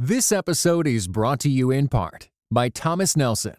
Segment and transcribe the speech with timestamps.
[0.00, 3.56] This episode is brought to you in part by Thomas Nelson,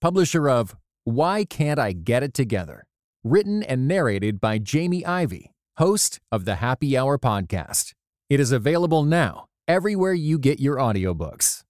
[0.00, 0.74] publisher of
[1.04, 2.82] Why Can't I Get It Together?
[3.22, 7.92] Written and narrated by Jamie Ivey, host of the Happy Hour podcast.
[8.28, 11.62] It is available now everywhere you get your audiobooks.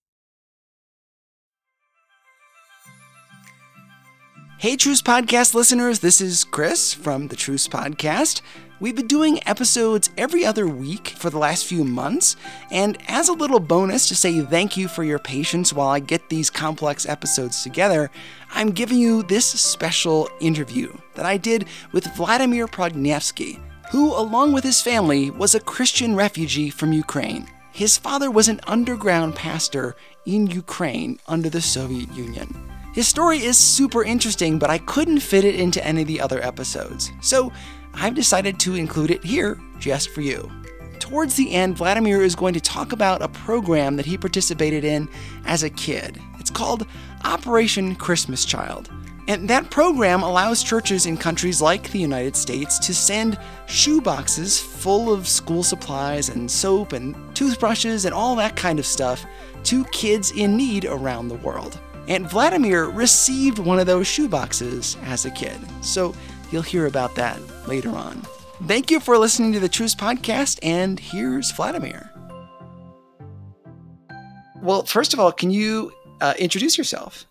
[4.67, 8.41] Hey, Truce Podcast listeners, this is Chris from the Truce Podcast.
[8.81, 12.35] We've been doing episodes every other week for the last few months,
[12.73, 16.29] and as a little bonus to say thank you for your patience while I get
[16.29, 18.11] these complex episodes together,
[18.51, 23.63] I'm giving you this special interview that I did with Vladimir Prokhnevskiy,
[23.93, 27.47] who, along with his family, was a Christian refugee from Ukraine.
[27.71, 32.76] His father was an underground pastor in Ukraine under the Soviet Union.
[32.97, 36.43] His story is super interesting, but I couldn't fit it into any of the other
[36.43, 37.13] episodes.
[37.21, 37.53] So
[37.93, 40.51] I've decided to include it here just for you.
[40.99, 45.11] Towards the end, Vladimir is going to talk about a program that he participated in
[45.45, 46.19] as a kid.
[46.39, 46.87] It's called
[47.23, 48.91] Operation Christmas Child.
[49.29, 54.59] And that program allows churches in countries like the United States to send shoe boxes
[54.59, 59.27] full of school supplies and soap and toothbrushes and all that kind of stuff
[59.65, 61.79] to kids in need around the world.
[62.09, 65.59] And Vladimir received one of those shoe boxes as a kid.
[65.81, 66.15] So
[66.51, 68.23] You'll hear about that later on.
[68.67, 72.11] Thank you for listening to the Truce Podcast, and here's Vladimir.
[74.63, 77.27] Well, first of all, can you uh, introduce yourself?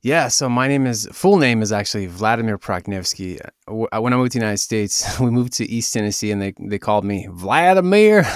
[0.00, 3.40] Yeah, so my name is full name is actually Vladimir Prokhnevskiy.
[3.66, 6.54] Uh, when I moved to the United States, we moved to East Tennessee, and they
[6.60, 8.24] they called me Vladimir.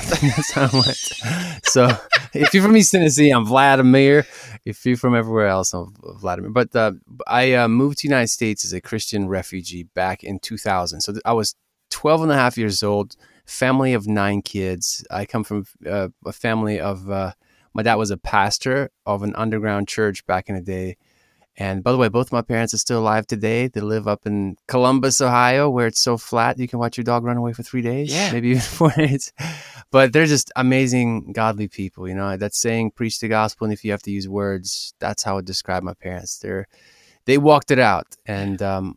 [1.64, 1.88] So
[2.34, 4.26] if you're from East Tennessee, I'm Vladimir.
[4.66, 6.50] If you're from everywhere else, I'm Vladimir.
[6.50, 6.92] But uh,
[7.26, 11.00] I uh, moved to the United States as a Christian refugee back in 2000.
[11.00, 11.54] So I was
[11.88, 13.16] 12 and a half years old.
[13.46, 15.02] Family of nine kids.
[15.10, 17.08] I come from uh, a family of.
[17.08, 17.32] Uh,
[17.72, 20.96] my dad was a pastor of an underground church back in the day
[21.56, 23.68] and by the way, both my parents are still alive today.
[23.68, 27.24] They live up in Columbus, Ohio, where it's so flat you can watch your dog
[27.24, 28.32] run away for three days, yeah.
[28.32, 29.32] maybe even four days.
[29.90, 32.08] But they're just amazing, godly people.
[32.08, 35.22] You know that saying, "Preach the gospel," and if you have to use words, that's
[35.22, 36.38] how I would describe my parents.
[36.38, 36.66] They're
[37.26, 38.96] they walked it out, and um,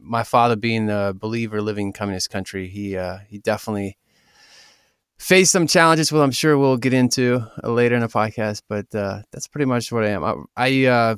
[0.00, 3.96] my father, being a believer, living in communist country, he uh, he definitely
[5.18, 6.12] faced some challenges.
[6.12, 9.66] Well, I'm sure we'll get into uh, later in the podcast, but uh, that's pretty
[9.66, 10.24] much what I am.
[10.24, 11.16] I, I uh,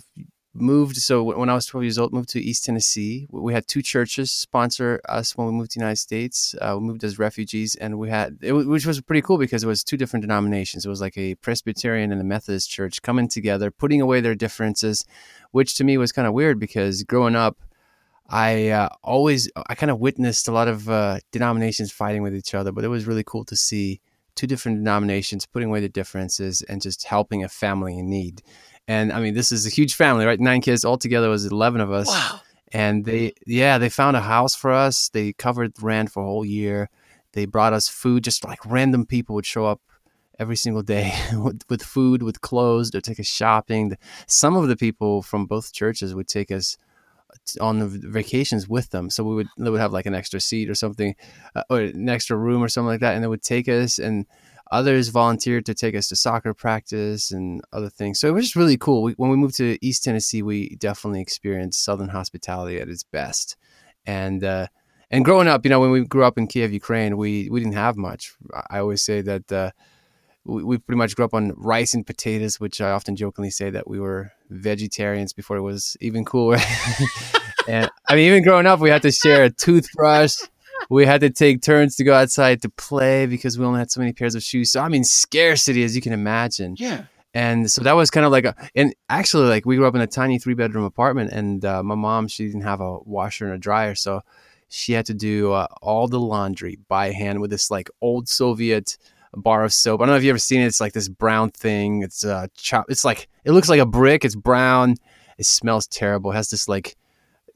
[0.52, 3.28] moved so when i was 12 years old moved to east tennessee.
[3.30, 6.56] We had two churches sponsor us when we moved to the united states.
[6.60, 9.84] Uh, we moved as refugees and we had which was pretty cool because it was
[9.84, 10.84] two different denominations.
[10.84, 15.04] It was like a presbyterian and a methodist church coming together putting away their differences
[15.52, 17.58] which to me was kind of weird because growing up
[18.28, 22.54] i uh, always i kind of witnessed a lot of uh, denominations fighting with each
[22.54, 24.00] other but it was really cool to see
[24.34, 28.42] two different denominations putting away the differences and just helping a family in need
[28.90, 30.40] and I mean, this is a huge family, right?
[30.40, 32.08] Nine kids altogether was 11 of us.
[32.08, 32.40] Wow.
[32.72, 35.10] And they, yeah, they found a house for us.
[35.10, 36.90] They covered rent for a whole year.
[37.32, 39.80] They brought us food, just like random people would show up
[40.40, 42.90] every single day with, with food, with clothes.
[42.90, 43.96] They'd take us shopping.
[44.26, 46.76] Some of the people from both churches would take us
[47.60, 49.08] on the vacations with them.
[49.08, 51.14] So we would, they would have like an extra seat or something,
[51.54, 53.14] uh, or an extra room or something like that.
[53.14, 54.26] And they would take us and
[54.72, 58.20] Others volunteered to take us to soccer practice and other things.
[58.20, 59.02] So it was just really cool.
[59.02, 63.56] We, when we moved to East Tennessee, we definitely experienced Southern hospitality at its best.
[64.06, 64.68] And uh,
[65.10, 67.74] and growing up, you know, when we grew up in Kiev, Ukraine, we we didn't
[67.74, 68.32] have much.
[68.70, 69.70] I always say that uh,
[70.44, 73.70] we, we pretty much grew up on rice and potatoes, which I often jokingly say
[73.70, 76.54] that we were vegetarians before it was even cool.
[77.68, 80.36] and I mean, even growing up, we had to share a toothbrush
[80.88, 84.00] we had to take turns to go outside to play because we only had so
[84.00, 84.72] many pairs of shoes.
[84.72, 86.76] So I mean, scarcity as you can imagine.
[86.78, 87.04] Yeah.
[87.32, 90.00] And so that was kind of like a, and actually, like we grew up in
[90.00, 93.54] a tiny three bedroom apartment, and uh, my mom she didn't have a washer and
[93.54, 94.22] a dryer, so
[94.68, 98.98] she had to do uh, all the laundry by hand with this like old Soviet
[99.34, 100.00] bar of soap.
[100.00, 100.66] I don't know if you ever seen it.
[100.66, 102.02] It's like this brown thing.
[102.02, 102.86] It's uh, chop.
[102.88, 104.24] It's like it looks like a brick.
[104.24, 104.96] It's brown.
[105.38, 106.32] It smells terrible.
[106.32, 106.96] It has this like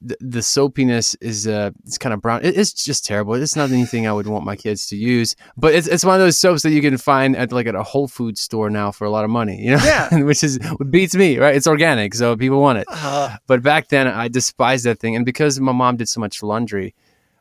[0.01, 2.45] the, the soapiness is uh it's kind of brown.
[2.45, 3.35] It, it's just terrible.
[3.35, 5.37] It's not anything I would want my kids to use.
[5.57, 7.83] But it's it's one of those soaps that you can find at like at a
[7.83, 9.61] Whole Food store now for a lot of money.
[9.61, 10.59] You know, yeah, which is
[10.91, 11.39] beats me.
[11.39, 12.87] Right, it's organic, so people want it.
[12.91, 16.43] Uh, but back then, I despised that thing, and because my mom did so much
[16.43, 16.95] laundry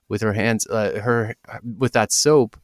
[0.09, 1.35] with her hands, uh, her
[1.77, 2.57] with that soap,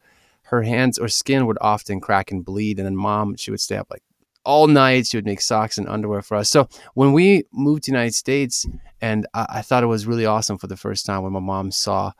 [0.43, 3.77] her hands or skin would often crack and bleed, and then mom she would stay
[3.77, 4.03] up like
[4.49, 5.05] all night.
[5.05, 6.49] She would make socks and underwear for us.
[6.49, 8.65] So when we moved to the United States,
[8.99, 11.71] and I, I, thought it was really awesome for the first time when my mom
[11.71, 12.13] saw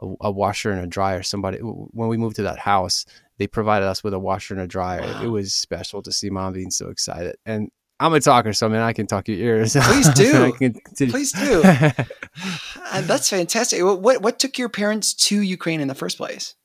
[0.00, 1.22] a, a washer and a dryer.
[1.22, 3.06] Somebody when we moved to that house,
[3.38, 5.02] they provided us with a washer and a dryer.
[5.02, 5.22] Wow.
[5.22, 7.36] It was special to see mom being so excited.
[7.46, 7.70] And
[8.00, 9.76] I'm a talker, so I mean I can talk your ears.
[9.80, 10.52] Please do.
[10.96, 11.62] Please do.
[11.64, 13.84] Uh, that's fantastic.
[13.84, 16.56] What what took your parents to Ukraine in the first place?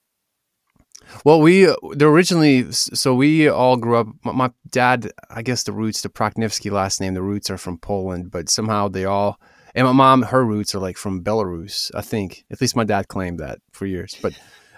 [1.26, 4.08] Well, we the originally so we all grew up.
[4.24, 8.32] My, dad, I guess the roots, the Prokhnevskiy last name, the roots are from Poland,
[8.32, 9.40] but somehow they all.
[9.76, 12.46] And my mom, her roots are like from Belarus, I think.
[12.52, 14.16] At least my dad claimed that for years.
[14.22, 14.34] But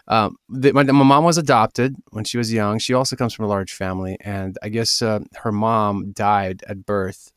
[0.08, 2.80] um, the, my, my mom was adopted when she was young.
[2.80, 6.86] She also comes from a large family, and I guess uh, her mom died at
[6.86, 7.34] birth.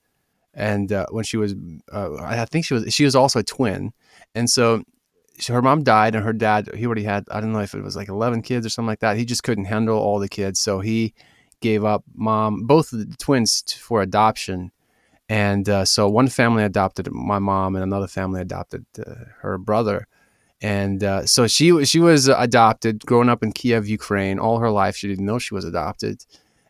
[0.54, 1.54] And uh, when she was,
[1.92, 3.92] uh, I think she was, she was also a twin,
[4.34, 4.82] and so
[5.46, 7.96] her mom died and her dad he already had i don't know if it was
[7.96, 9.16] like 11 kids or something like that.
[9.16, 11.14] He just couldn't handle all the kids so he
[11.60, 14.70] gave up mom both of the twins for adoption.
[15.30, 20.06] And uh, so one family adopted my mom and another family adopted uh, her brother.
[20.62, 24.96] And uh, so she she was adopted growing up in kiev ukraine all her life.
[24.96, 26.24] She didn't know she was adopted.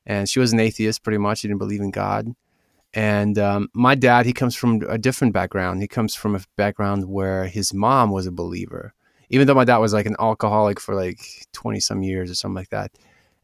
[0.04, 1.38] And she was an atheist pretty much.
[1.38, 2.34] She didn't believe in god
[2.94, 5.82] and um, my dad, he comes from a different background.
[5.82, 8.94] He comes from a background where his mom was a believer,
[9.28, 11.20] even though my dad was like an alcoholic for like
[11.52, 12.92] 20 some years or something like that.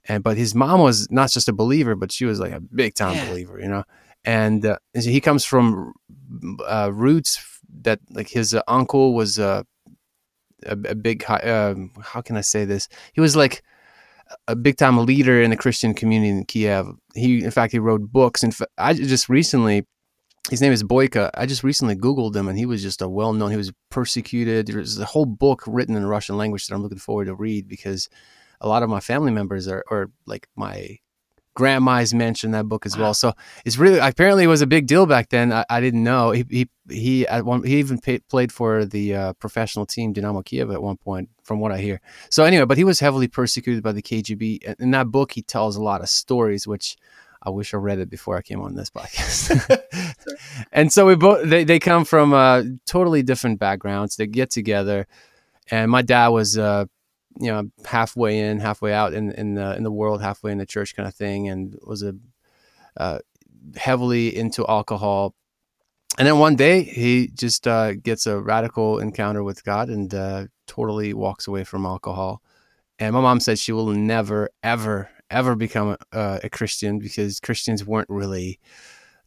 [0.06, 2.94] And, but his mom was not just a believer, but she was like a big
[2.94, 3.29] time yeah.
[3.29, 3.85] believer, you know?
[4.25, 5.93] And, uh, he comes from
[6.67, 9.62] uh, roots that like his uh, uncle was uh,
[10.64, 12.88] a, a big, um, how can I say this?
[13.12, 13.62] He was like,
[14.48, 16.86] a big time leader in the Christian community in Kiev.
[17.14, 18.42] He, in fact, he wrote books.
[18.42, 19.86] And I just recently,
[20.50, 21.31] his name is Boyka.
[21.34, 23.50] I just recently Googled him, and he was just a well known.
[23.50, 24.66] He was persecuted.
[24.66, 28.08] There's a whole book written in Russian language that I'm looking forward to read because
[28.60, 30.98] a lot of my family members are, or like my
[31.54, 33.14] grandma's mentioned that book as well.
[33.14, 33.32] So
[33.64, 35.52] it's really apparently it was a big deal back then.
[35.52, 39.14] I, I didn't know he he he at one he even pay, played for the
[39.14, 42.00] uh, professional team Dynamo Kiev at one point, from what I hear.
[42.30, 44.74] So anyway, but he was heavily persecuted by the KGB.
[44.78, 46.96] In that book, he tells a lot of stories, which
[47.42, 49.80] I wish I read it before I came on this podcast.
[50.72, 54.16] and so we both they they come from uh, totally different backgrounds.
[54.16, 55.06] They get together,
[55.70, 56.58] and my dad was.
[56.58, 56.86] Uh,
[57.38, 60.66] you know halfway in, halfway out in in the in the world, halfway in the
[60.66, 62.14] church kind of thing, and was a
[62.96, 63.19] uh,
[63.76, 65.34] heavily into alcohol.
[66.16, 70.46] And then one day he just uh, gets a radical encounter with God and uh,
[70.66, 72.40] totally walks away from alcohol.
[72.98, 77.84] And my mom said she will never, ever, ever become a, a Christian because Christians
[77.84, 78.60] weren't really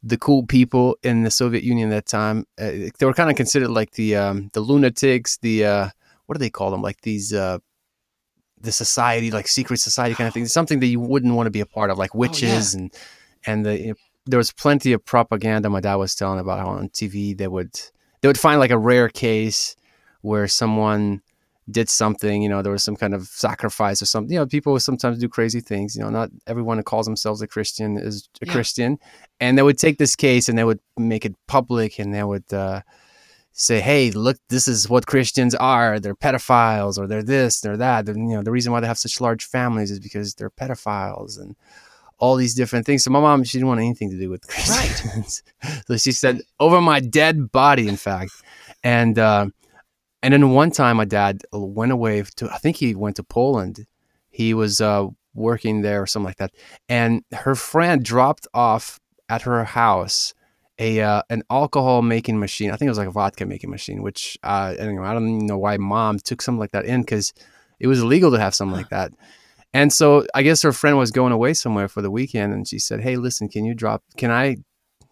[0.01, 2.45] the cool people in the Soviet Union at that time.
[2.57, 5.89] Uh, they were kind of considered like the um, the lunatics, the uh,
[6.25, 6.81] what do they call them?
[6.81, 7.57] Like these uh,
[8.62, 11.62] the society, like secret society kind of thing, something that you wouldn't want to be
[11.62, 12.83] a part of, like witches oh, yeah.
[12.83, 12.94] and
[13.45, 13.95] and the you know,
[14.25, 15.69] there was plenty of propaganda.
[15.69, 17.80] My dad was telling about how on TV they would
[18.21, 19.75] they would find like a rare case
[20.21, 21.21] where someone
[21.69, 24.33] did something, you know, there was some kind of sacrifice or something.
[24.33, 25.95] You know, people sometimes do crazy things.
[25.95, 28.54] You know, not everyone who calls themselves a Christian is a yeah.
[28.54, 29.00] Christian.
[29.39, 32.51] And they would take this case and they would make it public and they would
[32.54, 32.81] uh,
[33.57, 36.00] say, "Hey, look, this is what Christians are.
[36.00, 38.06] They're pedophiles, or they're this, they're that.
[38.06, 41.39] They're, you know, the reason why they have such large families is because they're pedophiles
[41.39, 41.56] and
[42.19, 45.44] all these different things." So my mom, she didn't want anything to do with Christians.
[45.63, 45.83] Right.
[45.88, 48.31] so she said, "Over my dead body," in fact,
[48.83, 49.48] and uh,
[50.21, 52.50] and then one time, my dad went away to.
[52.54, 53.88] I think he went to Poland.
[54.30, 56.54] He was uh, working there or something like that,
[56.88, 58.99] and her friend dropped off
[59.30, 60.35] at her house
[60.80, 62.72] a uh, an alcohol making machine.
[62.72, 64.02] I think it was like a vodka making machine.
[64.02, 67.34] Which uh, anyway, I don't know why mom took something like that in because
[67.80, 69.12] it was illegal to have something like that.
[69.74, 72.80] And so I guess her friend was going away somewhere for the weekend, and she
[72.80, 74.04] said, "Hey, listen, can you drop?
[74.18, 74.57] Can I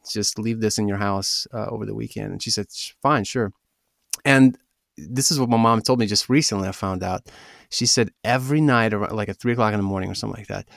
[0.10, 2.68] just leave this in your house uh, over the weekend?" And she said,
[3.02, 3.52] "Fine, sure."
[4.24, 4.58] And
[4.98, 6.68] this is what my mom told me just recently.
[6.68, 7.30] I found out.
[7.70, 10.48] She said every night, around, like at three o'clock in the morning or something like
[10.48, 10.68] that,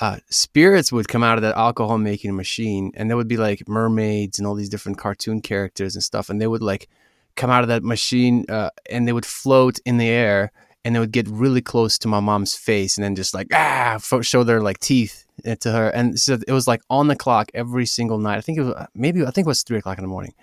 [0.00, 3.68] uh, spirits would come out of that alcohol making machine and there would be like
[3.68, 6.88] mermaids and all these different cartoon characters and stuff and they would like
[7.34, 10.52] come out of that machine uh, and they would float in the air
[10.84, 13.98] and they would get really close to my mom's face and then just like ah
[14.20, 15.24] show their like teeth
[15.60, 18.58] to her and so it was like on the clock every single night i think
[18.58, 20.34] it was maybe i think it was three o'clock in the morning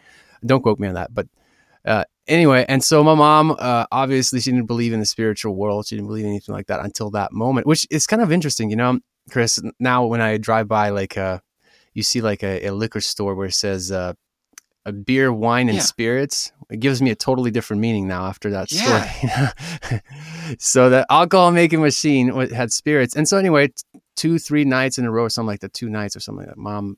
[0.45, 1.27] don't quote me on that but
[1.85, 5.85] uh, anyway, and so my mom, uh, obviously, she didn't believe in the spiritual world.
[5.85, 8.69] She didn't believe anything like that until that moment, which is kind of interesting.
[8.69, 8.99] You know,
[9.29, 11.39] Chris, now when I drive by, like, uh,
[11.93, 14.13] you see like a, a liquor store where it says uh,
[14.85, 15.83] a beer, wine, and yeah.
[15.83, 16.51] spirits.
[16.69, 19.51] It gives me a totally different meaning now after that yeah.
[19.51, 20.01] story.
[20.59, 23.71] so that alcohol making machine had spirits, and so anyway,
[24.15, 26.55] two, three nights in a row, or something like that, two nights or something like
[26.55, 26.57] that.
[26.57, 26.97] Mom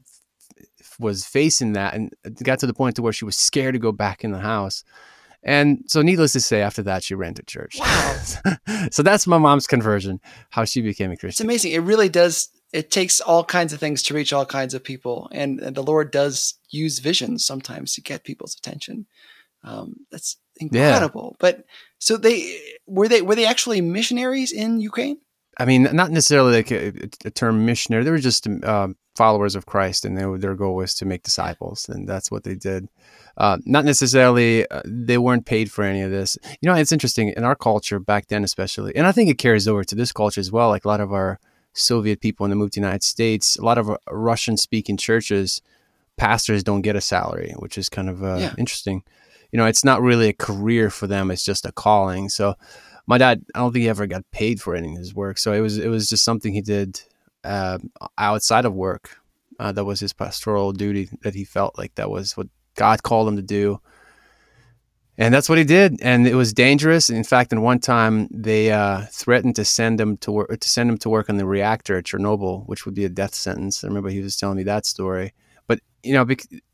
[1.00, 2.12] was facing that, and
[2.44, 4.84] got to the point to where she was scared to go back in the house.
[5.46, 7.78] And so, needless to say, after that, she ran to church.
[7.80, 8.18] Wow.
[8.92, 11.30] so that's my mom's conversion, how she became a Christian.
[11.30, 11.74] It's amazing.
[11.74, 12.50] It really does.
[12.74, 15.84] It takes all kinds of things to reach all kinds of people, and, and the
[15.84, 19.06] Lord does use visions sometimes to get people's attention.
[19.64, 21.36] Um, that's incredible.
[21.40, 21.66] But
[22.00, 25.18] so they were they were they actually missionaries in Ukraine?
[25.58, 26.92] I mean, not necessarily like a,
[27.26, 28.04] a term missionary.
[28.04, 31.88] They were just um, followers of Christ, and they, their goal was to make disciples,
[31.90, 32.90] and that's what they did.
[33.38, 36.38] Uh, not necessarily, uh, they weren't paid for any of this.
[36.62, 39.68] You know, it's interesting in our culture back then, especially, and I think it carries
[39.68, 40.70] over to this culture as well.
[40.70, 41.40] Like a lot of our
[41.74, 45.62] Soviet people when they moved to the United States, a lot of Russian-speaking churches,
[46.18, 48.54] pastors don't get a salary, which is kind of uh, Yeah.
[48.58, 49.04] interesting.
[49.52, 52.30] You know, it's not really a career for them; it's just a calling.
[52.30, 52.56] So
[53.08, 55.54] my dad i don't think he ever got paid for any of his work so
[55.54, 57.02] it was it was just something he did
[57.44, 57.78] uh,
[58.18, 59.18] outside of work
[59.60, 63.28] uh, that was his pastoral duty that he felt like that was what god called
[63.28, 63.80] him to do.
[65.18, 67.10] And that's what he did and it was dangerous.
[67.10, 70.90] In fact in one time they uh, threatened to send him to work to send
[70.90, 73.84] him to work on the reactor at chernobyl which would be a death sentence.
[73.84, 75.34] I remember he was telling me that story.
[75.68, 76.28] But you know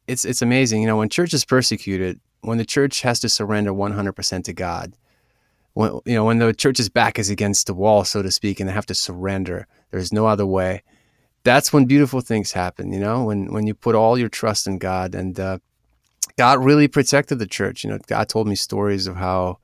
[0.07, 0.81] it's it's amazing.
[0.81, 4.95] You know when church is persecuted when the church has to surrender 100% to god
[5.73, 8.67] when you know when the church's back is against the wall, so to speak, and
[8.67, 9.67] they have to surrender.
[9.91, 10.83] There's no other way.
[11.43, 12.91] That's when beautiful things happen.
[12.91, 15.59] You know, when when you put all your trust in God, and uh,
[16.37, 17.83] God really protected the church.
[17.83, 19.59] You know, God told me stories of how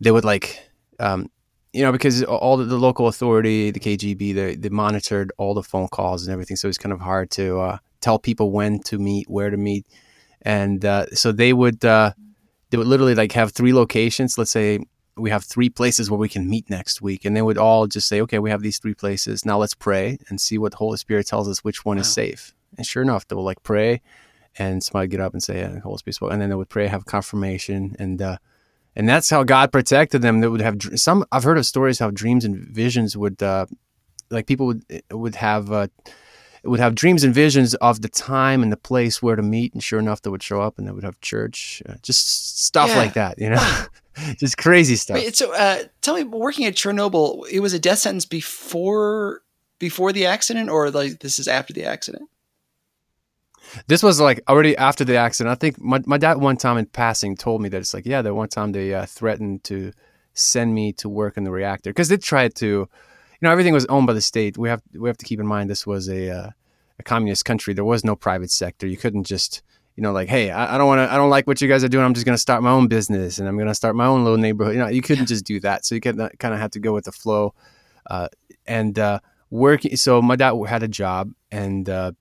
[0.00, 0.58] they would like,
[0.98, 1.30] um,
[1.72, 5.62] you know, because all the, the local authority, the KGB, they they monitored all the
[5.62, 8.98] phone calls and everything, so it's kind of hard to uh, tell people when to
[8.98, 9.86] meet, where to meet,
[10.42, 12.12] and uh, so they would uh,
[12.70, 14.38] they would literally like have three locations.
[14.38, 14.80] Let's say
[15.16, 18.08] we have three places where we can meet next week and they would all just
[18.08, 19.44] say okay we have these three places.
[19.44, 22.54] Now let's pray and see what the holy spirit tells us which one is safe.
[22.78, 24.00] And sure enough they will like pray
[24.58, 26.32] and somebody would get up and say yeah, holy spirit spoke.
[26.32, 28.38] And then they would pray have confirmation and uh
[28.96, 30.40] and that's how god protected them.
[30.40, 33.66] They would have dr- some i've heard of stories how dreams and visions would uh
[34.30, 35.88] like people would would have uh
[36.64, 39.82] would have dreams and visions of the time and the place where to meet and
[39.82, 42.96] sure enough they would show up and they would have church uh, just stuff Yeah.
[42.98, 43.84] like that you know
[44.38, 47.98] just crazy stuff Wait, so uh, tell me, working at Chernobyl, it was a death
[47.98, 49.42] sentence before
[49.82, 52.30] before the accident, or like this is after the accident?
[53.88, 55.50] This was like already after the accident.
[55.50, 58.22] I think my, my dad one time in passing told me that it's like, yeah,
[58.22, 59.92] that one time they uh, threatened to
[60.34, 62.88] send me to work in the reactor because they tried to, you
[63.40, 64.56] know, everything was owned by the state.
[64.56, 66.50] We have we have to keep in mind this was a uh,
[67.00, 67.74] a communist country.
[67.74, 68.86] There was no private sector.
[68.86, 69.62] You couldn't just
[69.96, 71.84] you know like, hey, I, I don't want to, I don't like what you guys
[71.84, 72.04] are doing.
[72.04, 74.24] I'm just going to start my own business and I'm going to start my own
[74.24, 74.74] little neighborhood.
[74.74, 75.84] You know, you couldn't just do that.
[75.84, 77.54] So you kind of kind of had to go with the flow,
[78.08, 78.28] uh,
[78.66, 79.20] and uh,
[79.50, 79.96] working.
[79.96, 81.88] So my dad had a job and.
[81.88, 82.12] Uh,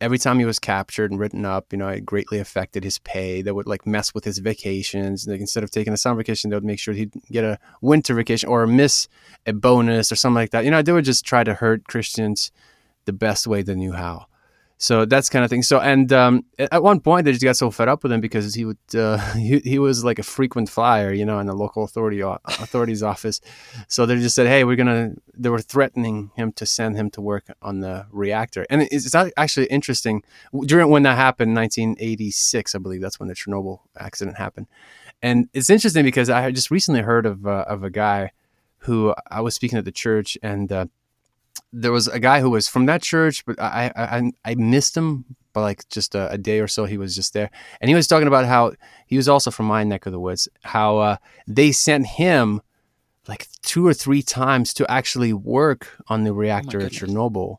[0.00, 3.42] every time he was captured and written up, you know, it greatly affected his pay.
[3.42, 5.26] They would like mess with his vacations.
[5.26, 8.14] Like instead of taking a summer vacation, they would make sure he'd get a winter
[8.14, 9.08] vacation or miss
[9.46, 10.64] a bonus or something like that.
[10.64, 12.50] You know, they would just try to hurt Christians
[13.06, 14.26] the best way they knew how.
[14.78, 15.62] So that's kind of thing.
[15.62, 18.54] So and um, at one point they just got so fed up with him because
[18.54, 21.84] he would uh, he, he was like a frequent flyer, you know, in the local
[21.84, 23.40] authority authority's office.
[23.88, 25.12] So they just said, hey, we're gonna.
[25.34, 29.32] They were threatening him to send him to work on the reactor, and it's, it's
[29.36, 30.22] actually interesting.
[30.66, 34.66] During when that happened, 1986, I believe that's when the Chernobyl accident happened,
[35.22, 38.32] and it's interesting because I just recently heard of uh, of a guy
[38.80, 40.70] who I was speaking at the church and.
[40.70, 40.86] Uh,
[41.72, 45.24] there was a guy who was from that church, but I I, I missed him
[45.52, 46.84] by like just a, a, day or so.
[46.84, 48.72] He was just there, and he was talking about how
[49.06, 50.48] he was also from my neck of the woods.
[50.62, 52.60] How uh, they sent him
[53.26, 57.56] like two or three times to actually work on the reactor oh at Chernobyl,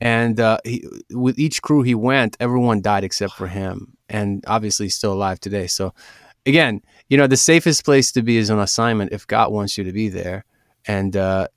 [0.00, 4.86] and uh, he, with each crew he went, everyone died except for him, and obviously
[4.86, 5.66] he's still alive today.
[5.66, 5.94] So
[6.46, 9.84] again, you know, the safest place to be is on assignment if God wants you
[9.84, 10.44] to be there,
[10.86, 11.48] and uh,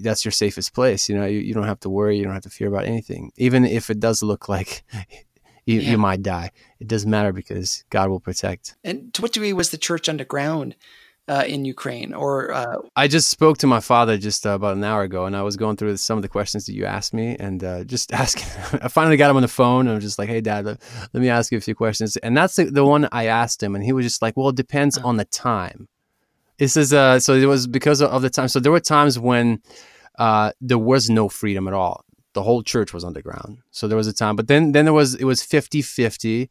[0.00, 1.08] that's your safest place.
[1.08, 2.16] You know, you, you don't have to worry.
[2.16, 3.32] You don't have to fear about anything.
[3.36, 4.84] Even if it does look like
[5.66, 5.90] you, yeah.
[5.90, 6.50] you might die,
[6.80, 8.76] it doesn't matter because God will protect.
[8.84, 10.76] And to what degree was the church underground
[11.28, 12.12] uh, in Ukraine?
[12.14, 12.76] Or uh...
[12.96, 15.56] I just spoke to my father just uh, about an hour ago, and I was
[15.56, 18.48] going through some of the questions that you asked me, and uh, just asking.
[18.82, 20.80] I finally got him on the phone, and I'm just like, "Hey, Dad, let,
[21.12, 23.74] let me ask you a few questions." And that's the, the one I asked him,
[23.74, 25.88] and he was just like, "Well, it depends on the time."
[26.58, 28.48] It says uh, so it was because of the time.
[28.48, 29.60] So there were times when
[30.18, 32.04] uh, there was no freedom at all.
[32.34, 33.58] The whole church was underground.
[33.70, 36.48] So there was a time, but then then there was it was 50-50.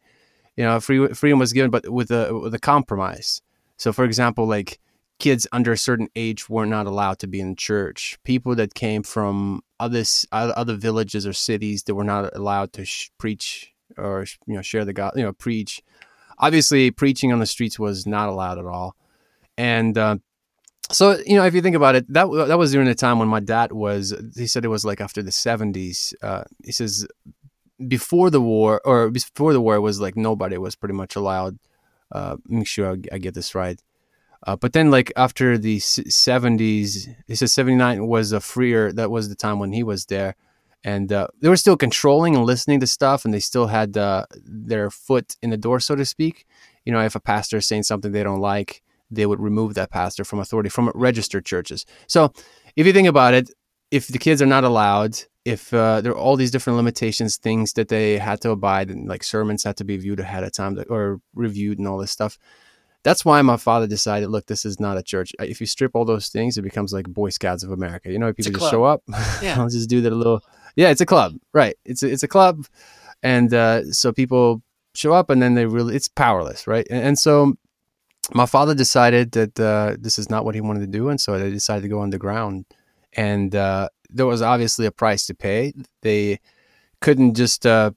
[0.55, 3.41] You know, free, freedom was given, but with a with a compromise.
[3.77, 4.79] So for example, like
[5.19, 8.17] kids under a certain age were not allowed to be in church.
[8.23, 13.09] People that came from other other villages or cities that were not allowed to sh-
[13.17, 15.81] preach or you know share the God, you know, preach.
[16.39, 18.95] Obviously, preaching on the streets was not allowed at all
[19.57, 20.17] and uh,
[20.91, 23.27] so you know if you think about it that that was during the time when
[23.27, 27.07] my dad was he said it was like after the 70s uh, he says
[27.87, 31.57] before the war or before the war was like nobody was pretty much allowed
[32.13, 33.81] uh, make sure I, I get this right.
[34.45, 39.29] Uh, but then like after the 70s he says 79 was a freer that was
[39.29, 40.35] the time when he was there.
[40.83, 44.25] And uh, they were still controlling and listening to stuff and they still had uh,
[44.45, 46.45] their foot in the door so to speak.
[46.85, 48.82] You know if a pastor is saying something they don't like
[49.15, 51.85] they would remove that pastor from authority from registered churches.
[52.07, 52.33] So
[52.75, 53.51] if you think about it,
[53.91, 57.73] if the kids are not allowed, if uh, there are all these different limitations, things
[57.73, 60.81] that they had to abide, and like sermons had to be viewed ahead of time
[60.89, 62.37] or reviewed and all this stuff.
[63.03, 65.33] That's why my father decided, look, this is not a church.
[65.39, 68.09] If you strip all those things, it becomes like Boy Scouts of America.
[68.09, 69.03] You know, people just show up.
[69.41, 69.59] Yeah.
[69.59, 70.41] I'll just do that a little.
[70.77, 71.75] Yeah, it's a club, right?
[71.83, 72.65] It's a, it's a club,
[73.21, 74.63] and uh, so people
[74.95, 76.87] show up, and then they really it's powerless, right?
[76.89, 77.55] And, and so
[78.31, 81.37] my father decided that uh, this is not what he wanted to do, and so
[81.37, 82.65] they decided to go underground.
[83.13, 85.73] And uh, there was obviously a price to pay.
[86.01, 86.39] They
[87.01, 87.91] couldn't just, uh,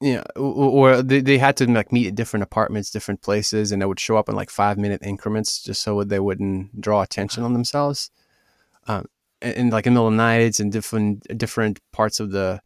[0.00, 3.82] you know, or they, they had to like meet at different apartments, different places, and
[3.82, 7.42] they would show up in like five minute increments just so they wouldn't draw attention
[7.42, 8.10] on themselves.
[8.86, 9.06] Um,
[9.42, 12.60] and, and, like in the middle of nights and different different parts of the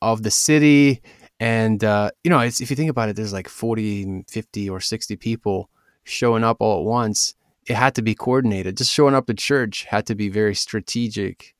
[0.00, 1.02] of the city.
[1.38, 5.16] And uh, you know, if you think about it, there's like 40, 50, or 60
[5.16, 5.70] people
[6.04, 7.34] showing up all at once,
[7.66, 8.76] it had to be coordinated.
[8.76, 11.54] Just showing up to church had to be very strategic.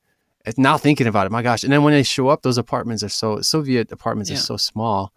[0.45, 1.63] It's Now thinking about it, my gosh!
[1.63, 4.35] And then when they show up, those apartments are so Soviet apartments yeah.
[4.35, 5.13] are so small,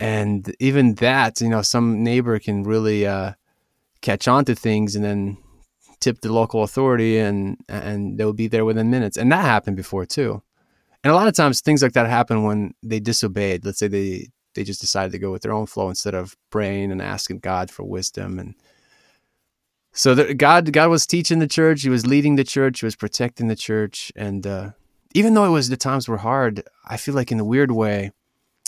[0.00, 3.34] and even that, you know, some neighbor can really uh,
[4.00, 5.38] catch on to things and then
[6.00, 9.16] tip the local authority, and and they'll be there within minutes.
[9.16, 10.42] And that happened before too.
[11.04, 13.64] And a lot of times, things like that happen when they disobeyed.
[13.64, 16.90] Let's say they they just decided to go with their own flow instead of praying
[16.92, 18.54] and asking God for wisdom and
[19.92, 22.96] so the, God God was teaching the church, He was leading the church, He was
[22.96, 24.70] protecting the church, and uh,
[25.14, 28.10] even though it was the times were hard, I feel like in a weird way,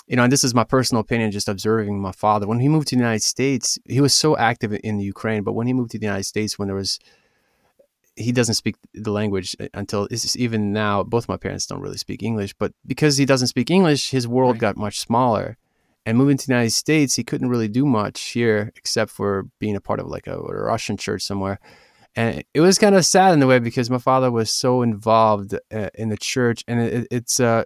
[0.07, 2.47] you know, and this is my personal opinion, just observing my father.
[2.47, 5.55] When he moved to the United States, he was so active in the Ukraine, but
[5.55, 6.99] when he moved to the United States, when there was
[8.17, 10.07] he doesn't speak the language uh, until
[10.37, 14.11] even now both my parents don't really speak english but because he doesn't speak english
[14.11, 14.61] his world right.
[14.61, 15.57] got much smaller
[16.07, 19.77] and moving to the United States, he couldn't really do much here except for being
[19.77, 21.59] a part of like a, a Russian church somewhere.
[22.17, 25.55] And it was kind of sad in a way because my father was so involved
[25.73, 27.65] uh, in the church, and it, it's uh,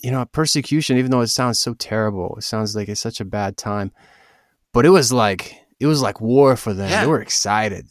[0.00, 0.96] you know, persecution.
[0.96, 3.90] Even though it sounds so terrible, it sounds like it's such a bad time,
[4.72, 6.88] but it was like it was like war for them.
[6.88, 7.00] Yeah.
[7.00, 7.88] They were excited.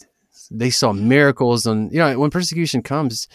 [0.50, 3.28] They saw miracles, and you know, when persecution comes,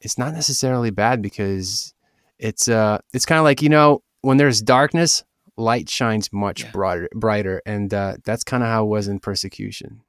[0.00, 1.92] it's not necessarily bad because
[2.38, 5.24] it's uh, it's kind of like you know, when there's darkness,
[5.56, 6.70] light shines much yeah.
[6.70, 10.02] brighter, brighter, and uh, that's kind of how it was in persecution.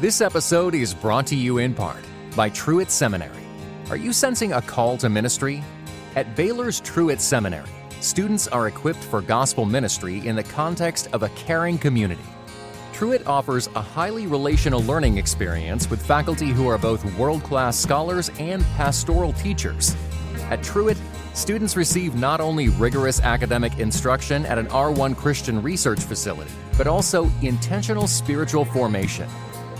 [0.00, 3.44] This episode is brought to you in part by Truett Seminary.
[3.90, 5.62] Are you sensing a call to ministry?
[6.16, 7.68] At Baylor's Truett Seminary,
[8.00, 12.22] students are equipped for gospel ministry in the context of a caring community.
[12.92, 18.30] Truett offers a highly relational learning experience with faculty who are both world class scholars
[18.38, 19.94] and pastoral teachers.
[20.50, 20.98] At Truett,
[21.34, 27.30] students receive not only rigorous academic instruction at an R1 Christian research facility, but also
[27.42, 29.28] intentional spiritual formation.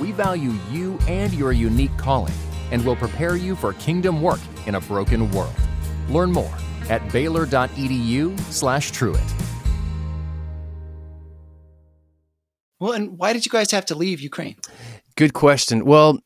[0.01, 2.35] We value you and your unique calling
[2.71, 5.55] and will prepare you for kingdom work in a broken world.
[6.09, 6.55] Learn more
[6.89, 9.35] at baylor.edu/slash truett.
[12.81, 14.57] Well, and why did you guys have to leave Ukraine?
[15.17, 15.85] Good question.
[15.85, 16.19] Well,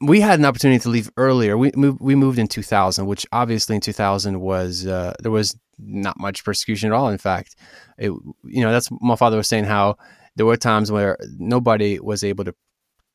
[0.00, 1.56] we had an opportunity to leave earlier.
[1.56, 6.18] We moved, we moved in 2000, which obviously in 2000 was uh, there was not
[6.18, 7.08] much persecution at all.
[7.08, 7.56] In fact,
[7.98, 8.10] it,
[8.44, 9.96] you know that's my father was saying how
[10.36, 12.54] there were times where nobody was able to.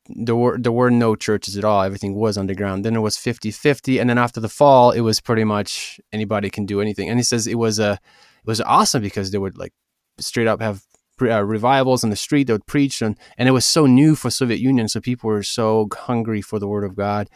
[0.07, 1.81] There were there were no churches at all.
[1.81, 2.85] Everything was underground.
[2.85, 3.99] Then it was 50-50.
[3.99, 7.09] and then after the fall, it was pretty much anybody can do anything.
[7.09, 9.73] And he says it was a it was awesome because they would like
[10.19, 10.83] straight up have
[11.21, 12.47] uh, revivals on the street.
[12.47, 15.43] They would preach, and and it was so new for Soviet Union, so people were
[15.43, 17.29] so hungry for the Word of God,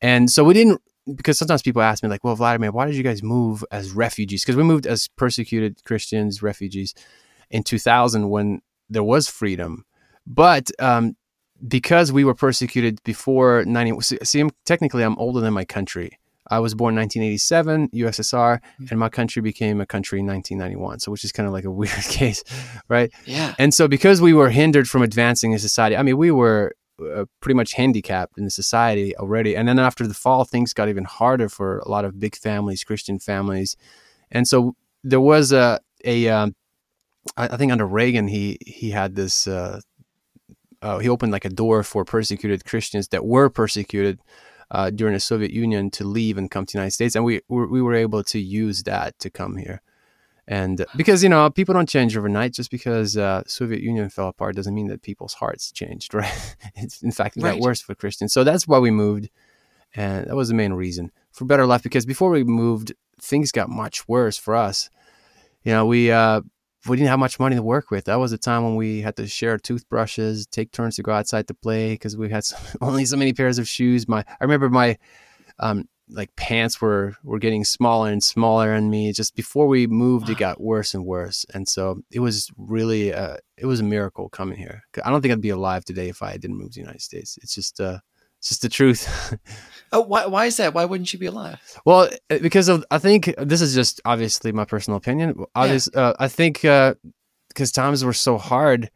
[0.00, 0.80] and so we didn't.
[1.14, 4.42] Because sometimes people ask me, like, "Well, Vladimir, why did you guys move as refugees?"
[4.42, 6.94] Because we moved as persecuted Christians, refugees,
[7.50, 8.60] in 2000 when
[8.90, 9.84] there was freedom,
[10.26, 11.16] but um,
[11.66, 14.00] because we were persecuted before 90.
[14.24, 16.18] See, I'm, technically, I'm older than my country.
[16.50, 18.86] I was born 1987, USSR, mm-hmm.
[18.90, 21.00] and my country became a country in 1991.
[21.00, 22.42] So, which is kind of like a weird case,
[22.88, 23.10] right?
[23.24, 23.54] Yeah.
[23.58, 27.24] And so, because we were hindered from advancing in society, I mean, we were uh,
[27.40, 29.56] pretty much handicapped in the society already.
[29.56, 32.84] And then after the fall, things got even harder for a lot of big families,
[32.84, 33.76] Christian families.
[34.30, 36.54] And so, there was a a um,
[37.36, 39.80] I think under Reagan, he he had this uh,
[40.82, 44.20] uh, he opened like a door for persecuted Christians that were persecuted
[44.70, 47.40] uh, during the Soviet Union to leave and come to the United States, and we
[47.48, 49.82] we were able to use that to come here.
[50.48, 54.54] And because you know people don't change overnight, just because uh, Soviet Union fell apart
[54.54, 56.56] doesn't mean that people's hearts changed, right?
[56.74, 58.32] it's, in fact, it got worse for Christians.
[58.32, 59.28] So that's why we moved,
[59.94, 61.82] and that was the main reason for better life.
[61.82, 64.88] Because before we moved, things got much worse for us.
[65.64, 66.42] You know, we uh,
[66.88, 68.04] we didn't have much money to work with.
[68.04, 71.48] That was a time when we had to share toothbrushes, take turns to go outside
[71.48, 74.08] to play because we had so, only so many pairs of shoes.
[74.08, 74.98] My I remember my
[75.58, 79.12] um, like pants were were getting smaller and smaller on me.
[79.12, 83.36] Just before we moved, it got worse and worse, and so it was really uh,
[83.56, 84.82] it was a miracle coming here.
[85.04, 87.38] I don't think I'd be alive today if I didn't move to the United States.
[87.42, 87.98] It's just uh,
[88.38, 89.38] it's just the truth.
[89.92, 90.74] Oh, why, why is that?
[90.74, 91.60] Why wouldn't you be alive?
[91.84, 95.44] Well, uh, because of I think this is just obviously my personal opinion.
[95.54, 98.90] Obvious, uh, I think because times were so hard.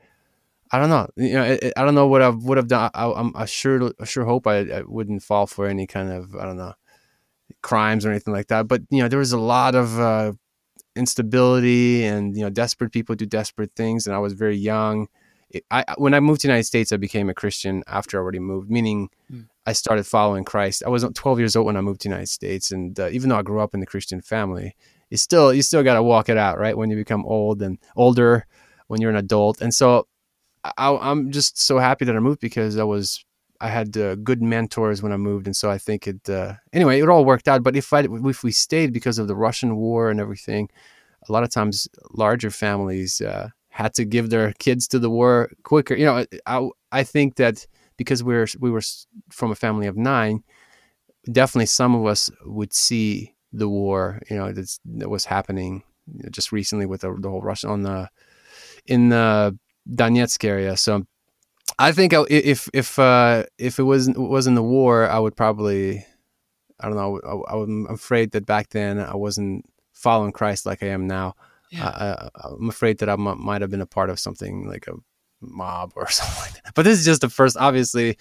[0.73, 1.09] I don't know.
[1.17, 2.91] You know, I, I don't know what I would have done.
[2.93, 6.35] I, I'm I sure I sure hope I, I wouldn't fall for any kind of
[6.35, 6.75] I don't know
[7.63, 8.69] crimes or anything like that.
[8.69, 10.33] But you know, there was a lot of uh,
[10.97, 14.07] instability, and you know, desperate people do desperate things.
[14.07, 15.09] And I was very young.
[15.71, 18.39] I when I moved to the United States, I became a Christian after I already
[18.39, 19.49] moved, meaning Mm.
[19.67, 20.83] I started following Christ.
[20.85, 23.29] I was 12 years old when I moved to the United States, and uh, even
[23.29, 24.75] though I grew up in the Christian family,
[25.11, 26.77] you still you still got to walk it out, right?
[26.77, 28.47] When you become old and older,
[28.89, 30.07] when you're an adult, and so
[30.65, 33.25] I, I'm just so happy that I moved because I was
[33.61, 36.29] I had uh, good mentors when I moved, and so I think it.
[36.29, 37.63] Uh, anyway, it all worked out.
[37.63, 40.71] But if I if we stayed because of the Russian war and everything,
[41.29, 45.51] a lot of times larger families uh, had to give their kids to the war
[45.63, 45.95] quicker.
[45.95, 47.67] You know, I I think that
[47.97, 48.83] because we're we were
[49.31, 50.43] from a family of nine,
[51.31, 54.21] definitely some of us would see the war.
[54.31, 55.83] You know, that was happening
[56.31, 58.09] just recently with the, the whole Russian on the
[58.87, 60.77] in the Donetsk area.
[60.77, 61.07] So
[61.79, 66.05] I think if if uh, if it wasn't wasn't the war, I would probably
[66.79, 67.45] I don't know.
[67.49, 71.35] I, I'm afraid that back then I wasn't following Christ like I am now.
[71.71, 71.87] Yeah.
[71.89, 74.93] I, I'm afraid that I m- might have been a part of something like a
[75.41, 76.75] mob or something like that.
[76.75, 77.57] But this is just the first.
[77.57, 78.17] Obviously,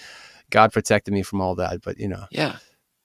[0.52, 1.82] God protected me from all that.
[1.84, 2.58] But you know, Yeah.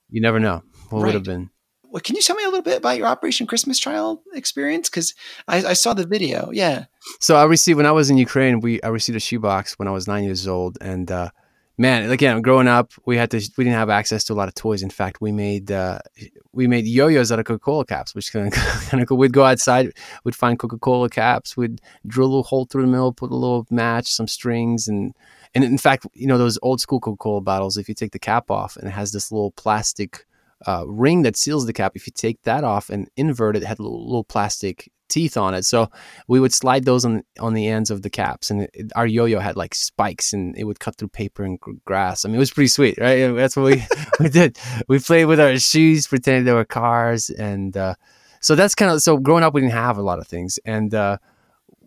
[0.09, 1.51] you never know what would have been.
[1.85, 4.91] Well, can you tell me a little bit about your Operation Christmas Child experience?
[4.91, 5.15] Because
[5.47, 6.51] I, I saw the video.
[6.53, 6.87] Yeah.
[7.21, 8.59] So I received when I was in Ukraine.
[8.61, 11.31] We I received a shoebox when I was nine years old, and uh,
[11.77, 14.55] man, again, growing up, we had to we didn't have access to a lot of
[14.55, 14.83] toys.
[14.83, 15.99] In fact, we made uh,
[16.53, 18.53] we made yo-yos out of Coca-Cola caps, which kind of
[18.89, 19.19] kind of cool.
[19.19, 19.93] We'd go outside,
[20.25, 23.67] we'd find Coca-Cola caps, we'd drill a little hole through the middle, put a little
[23.71, 25.15] match, some strings, and
[25.55, 27.77] and in fact, you know those old school Coca-Cola bottles.
[27.77, 30.27] If you take the cap off, and it has this little plastic
[30.67, 31.93] uh, ring that seals the cap.
[31.95, 35.55] If you take that off and invert it, it had little, little plastic teeth on
[35.55, 35.65] it.
[35.65, 35.89] So
[36.27, 39.39] we would slide those on on the ends of the caps, and it, our yo-yo
[39.39, 42.25] had like spikes, and it would cut through paper and gr- grass.
[42.25, 43.33] I mean, it was pretty sweet, right?
[43.33, 43.85] That's what we
[44.21, 44.59] we did.
[44.89, 47.95] We played with our shoes, pretending they were cars, and uh,
[48.41, 49.17] so that's kind of so.
[49.17, 51.19] Growing up, we didn't have a lot of things, and uh,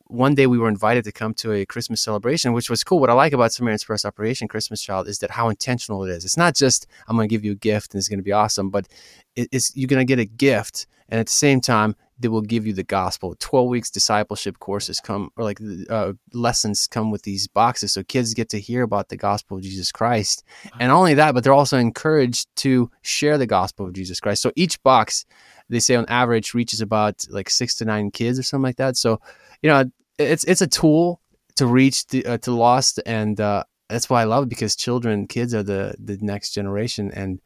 [0.09, 2.99] one day we were invited to come to a Christmas celebration, which was cool.
[2.99, 6.23] What I like about Samaritan's Purse Operation Christmas Child is that how intentional it is.
[6.23, 8.31] It's not just I'm going to give you a gift and it's going to be
[8.31, 8.87] awesome, but
[9.35, 12.65] it's you're going to get a gift, and at the same time, they will give
[12.65, 13.35] you the gospel.
[13.39, 18.33] Twelve weeks discipleship courses come, or like uh, lessons come with these boxes, so kids
[18.33, 20.43] get to hear about the gospel of Jesus Christ,
[20.79, 24.41] and not only that, but they're also encouraged to share the gospel of Jesus Christ.
[24.41, 25.25] So each box,
[25.69, 28.97] they say on average, reaches about like six to nine kids or something like that.
[28.97, 29.19] So
[29.61, 29.85] you know,
[30.17, 31.21] it's it's a tool
[31.55, 35.27] to reach the uh, to lost, and uh, that's why I love it because children,
[35.27, 37.41] kids are the the next generation, and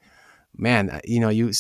[0.56, 1.52] man, you know, you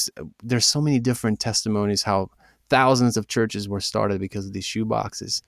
[0.43, 2.29] there's so many different testimonies how
[2.71, 5.43] thousands of churches were started because of these shoe boxes.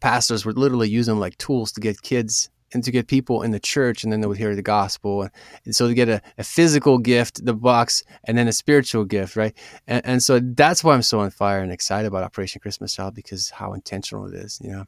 [0.00, 3.50] Pastors would literally use them like tools to get kids and to get people in
[3.50, 5.28] the church, and then they would hear the gospel.
[5.64, 9.36] And so to get a, a physical gift, the box, and then a spiritual gift,
[9.36, 9.56] right?
[9.86, 13.14] And, and so that's why I'm so on fire and excited about Operation Christmas Child
[13.14, 14.84] because how intentional it is, you know.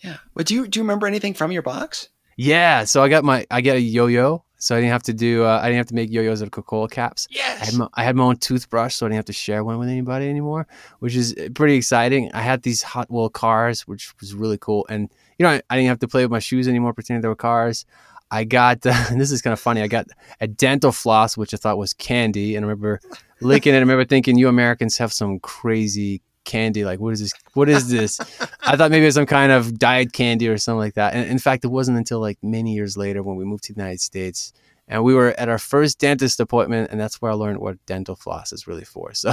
[0.00, 0.16] Yeah.
[0.34, 2.08] But do you do you remember anything from your box?
[2.38, 5.44] Yeah, so I got my I get a yo-yo, so I didn't have to do
[5.44, 7.28] uh, I didn't have to make yo-yos out of Coca-Cola caps.
[7.30, 7.70] I Yes.
[7.70, 9.88] had, my, I had my own toothbrush, so I didn't have to share one with
[9.88, 10.66] anybody anymore,
[11.00, 12.30] which is pretty exciting.
[12.34, 15.76] I had these Hot Wheel cars, which was really cool, and you know I, I
[15.76, 17.84] didn't have to play with my shoes anymore, pretending they were cars.
[18.30, 19.82] I got uh, and this is kind of funny.
[19.82, 20.06] I got
[20.40, 23.00] a dental floss, which I thought was candy, and I remember
[23.40, 23.76] licking it.
[23.76, 26.86] I remember thinking, "You Americans have some crazy candy.
[26.86, 27.32] Like, what is this?
[27.52, 28.18] What is this?"
[28.62, 31.12] I thought maybe it was some kind of diet candy or something like that.
[31.14, 33.80] And in fact, it wasn't until like many years later when we moved to the
[33.80, 34.54] United States
[34.88, 38.14] and we were at our first dentist appointment, and that's where I learned what dental
[38.14, 39.12] floss is really for.
[39.14, 39.32] So,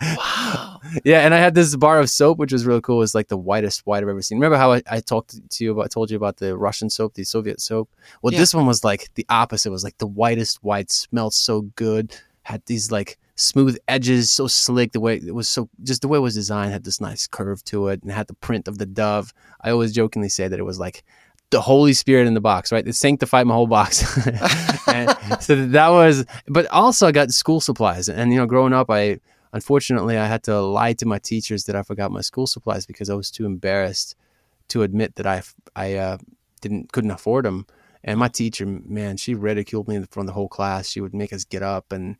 [0.00, 0.80] Wow.
[1.04, 2.96] yeah, and I had this bar of soap, which was really cool.
[2.96, 4.38] It was like the whitest white I've ever seen.
[4.38, 7.24] Remember how I, I talked to you about, told you about the Russian soap, the
[7.24, 7.88] Soviet soap?
[8.22, 8.38] Well, Yeah.
[8.38, 9.70] this one was like the opposite.
[9.70, 14.46] It was like the whitest white, smelled so good, had these like smooth edges, so
[14.46, 14.92] slick.
[14.92, 17.64] The way it was so, just the way it was designed had this nice curve
[17.64, 19.32] to it, and had the print of the dove.
[19.60, 21.04] I always jokingly say that it was like
[21.52, 22.86] the Holy Spirit in the box, right?
[22.86, 23.98] It sanctified my whole box.
[25.40, 28.08] so that was, but also I got school supplies.
[28.08, 29.20] And, you know, growing up, I,
[29.52, 33.10] unfortunately, I had to lie to my teachers that I forgot my school supplies because
[33.10, 34.16] I was too embarrassed
[34.68, 35.42] to admit that I,
[35.76, 36.18] I uh,
[36.62, 37.66] didn't, couldn't afford them.
[38.02, 40.88] And my teacher, man, she ridiculed me in front of the whole class.
[40.88, 42.16] She would make us get up and,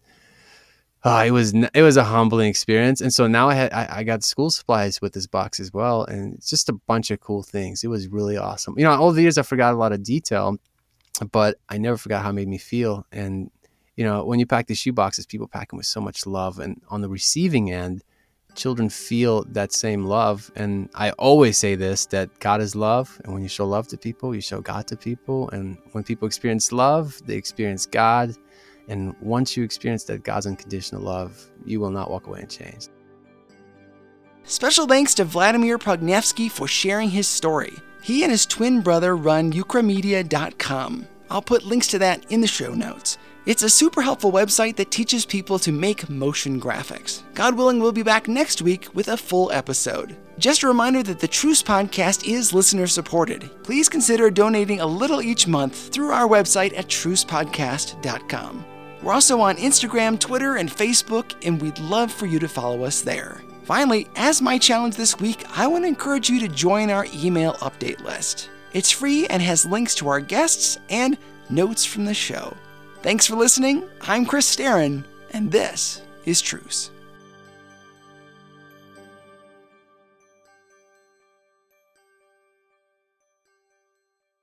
[1.05, 4.03] Oh, it was it was a humbling experience, and so now I had I, I
[4.05, 7.43] got school supplies with this box as well, and it's just a bunch of cool
[7.43, 7.83] things.
[7.83, 8.75] It was really awesome.
[8.79, 10.59] You know, all the years I forgot a lot of detail,
[11.33, 13.05] but I never forgot how it made me feel.
[13.11, 13.51] And
[13.97, 16.61] you know, when you pack these shoe boxes, people pack them with so much love,
[16.61, 18.05] and on the receiving end,
[18.55, 20.53] children feel that same love.
[20.55, 23.97] And I always say this: that God is love, and when you show love to
[23.99, 28.37] people, you show God to people, and when people experience love, they experience God.
[28.89, 32.91] And once you experience that God's unconditional love, you will not walk away unchanged.
[34.45, 37.75] Special thanks to Vladimir Prokhnevskiy for sharing his story.
[38.03, 41.07] He and his twin brother run ukramedia.com.
[41.31, 43.19] I'll put links to that in the show notes.
[43.47, 47.23] It's a super helpful website that teaches people to make motion graphics.
[47.35, 50.17] God willing, we'll be back next week with a full episode.
[50.39, 53.51] Just a reminder that the Truce podcast is listener supported.
[53.65, 58.65] Please consider donating a little each month through our website at trucepodcast.com.
[59.03, 63.03] We're also on Instagram, Twitter, and Facebook, and we'd love for you to follow us
[63.03, 63.43] there.
[63.65, 67.55] Finally, as my challenge this week, I want to encourage you to join our email
[67.55, 68.49] update list.
[68.73, 71.19] It's free and has links to our guests and
[71.51, 72.57] notes from the show.
[73.03, 73.85] Thanks for listening.
[74.03, 76.91] I'm Chris Staron, and this is Truce.